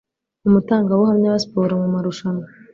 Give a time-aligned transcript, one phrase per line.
[0.47, 2.45] Umutangabuhamya wa siporomumarushanwa